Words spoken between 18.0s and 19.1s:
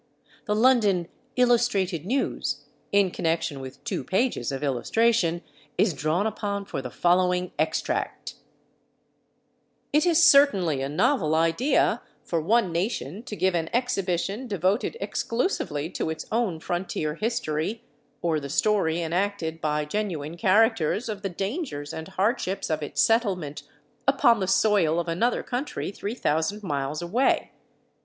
or the story